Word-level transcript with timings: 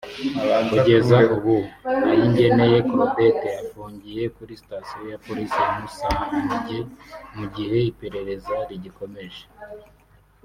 Kugeza 0.69 1.17
ubu 1.35 1.55
Ayingeneye 2.09 2.77
Claudette 2.89 3.49
afungiye 3.61 4.23
kuri 4.35 4.53
Station 4.61 5.03
ya 5.11 5.17
Polisi 5.25 5.57
ya 5.65 5.71
Musange 5.81 6.77
mu 7.37 7.45
gihe 7.55 7.77
iperereza 7.91 8.55
rigikomeza 8.69 9.43